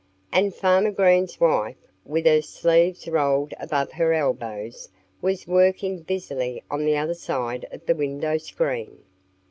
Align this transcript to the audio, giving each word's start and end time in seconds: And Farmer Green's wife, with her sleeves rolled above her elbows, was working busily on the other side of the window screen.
And 0.31 0.51
Farmer 0.51 0.89
Green's 0.89 1.39
wife, 1.39 1.75
with 2.05 2.25
her 2.25 2.41
sleeves 2.41 3.07
rolled 3.07 3.53
above 3.59 3.91
her 3.91 4.13
elbows, 4.13 4.89
was 5.21 5.45
working 5.47 5.99
busily 5.99 6.63
on 6.71 6.85
the 6.85 6.97
other 6.97 7.13
side 7.13 7.67
of 7.71 7.85
the 7.85 7.93
window 7.93 8.39
screen. 8.39 9.03